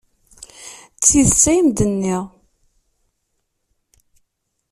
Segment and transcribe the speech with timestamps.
[0.97, 2.25] D tidet ay am-d-nniɣ.